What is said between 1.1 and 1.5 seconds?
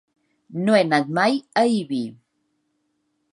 mai